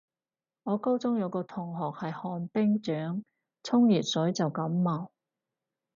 [0.63, 3.23] 我高中有個同學係寒冰掌，
[3.61, 5.11] 沖熱水就感冒